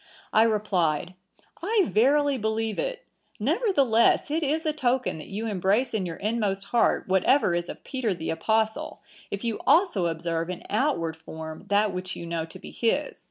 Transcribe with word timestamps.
I 0.33 0.41
replied, 0.41 1.13
'I 1.61 1.85
verily 1.89 2.35
believe 2.39 2.79
it; 2.79 3.05
nevertheless 3.39 4.31
it 4.31 4.41
is 4.41 4.65
a 4.65 4.73
token 4.73 5.19
that 5.19 5.27
you 5.27 5.45
embrace 5.45 5.93
in 5.93 6.07
your 6.07 6.15
inmost 6.15 6.63
heart 6.73 7.07
whatever 7.07 7.53
is 7.53 7.69
of 7.69 7.83
Peter 7.83 8.11
the 8.11 8.31
Apostle, 8.31 9.03
if 9.29 9.43
you 9.43 9.59
also 9.67 10.07
observe 10.07 10.49
in 10.49 10.63
outward 10.71 11.15
form 11.15 11.65
that 11.67 11.93
which 11.93 12.15
you 12.15 12.25
know 12.25 12.45
to 12.45 12.57
be 12.57 12.71
his. 12.71 13.19